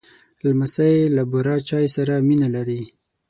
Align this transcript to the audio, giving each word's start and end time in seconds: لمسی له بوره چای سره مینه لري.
لمسی 0.43 0.95
له 1.15 1.23
بوره 1.31 1.55
چای 1.67 1.85
سره 1.95 2.13
مینه 2.27 2.47
لري. 2.55 2.81